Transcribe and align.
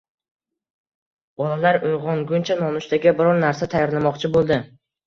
Bolalar 1.41 1.79
uyg`onguncha 1.91 2.59
nonushtaga 2.65 3.17
biror 3.21 3.45
narsa 3.47 3.73
tayyorlamoqchi 3.77 4.37
bo`ldi 4.39 4.65